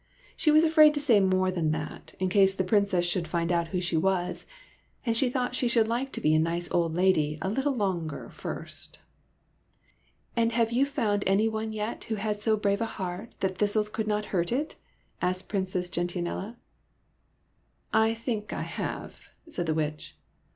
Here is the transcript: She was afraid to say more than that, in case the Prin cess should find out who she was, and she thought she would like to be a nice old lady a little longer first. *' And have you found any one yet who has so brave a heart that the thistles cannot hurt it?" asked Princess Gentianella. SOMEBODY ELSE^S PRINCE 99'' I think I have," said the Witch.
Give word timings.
She 0.35 0.49
was 0.49 0.63
afraid 0.63 0.95
to 0.95 0.99
say 0.99 1.19
more 1.19 1.51
than 1.51 1.69
that, 1.73 2.15
in 2.17 2.27
case 2.27 2.55
the 2.55 2.63
Prin 2.63 2.87
cess 2.87 3.05
should 3.05 3.27
find 3.27 3.51
out 3.51 3.67
who 3.67 3.79
she 3.79 3.95
was, 3.97 4.47
and 5.05 5.15
she 5.15 5.29
thought 5.29 5.53
she 5.53 5.69
would 5.77 5.87
like 5.87 6.11
to 6.13 6.19
be 6.21 6.33
a 6.33 6.39
nice 6.39 6.71
old 6.71 6.95
lady 6.95 7.37
a 7.39 7.49
little 7.51 7.75
longer 7.75 8.27
first. 8.31 8.97
*' 9.63 10.35
And 10.35 10.53
have 10.53 10.71
you 10.71 10.87
found 10.87 11.23
any 11.27 11.47
one 11.47 11.71
yet 11.71 12.05
who 12.05 12.15
has 12.15 12.41
so 12.41 12.57
brave 12.57 12.81
a 12.81 12.87
heart 12.97 13.35
that 13.41 13.59
the 13.59 13.67
thistles 13.67 13.89
cannot 13.89 14.25
hurt 14.33 14.51
it?" 14.51 14.75
asked 15.21 15.49
Princess 15.49 15.87
Gentianella. 15.87 16.55
SOMEBODY 16.57 16.57
ELSE^S 16.57 17.91
PRINCE 17.91 17.93
99'' 17.93 18.09
I 18.11 18.13
think 18.15 18.53
I 18.53 18.61
have," 18.63 19.19
said 19.49 19.67
the 19.67 19.75
Witch. 19.75 20.17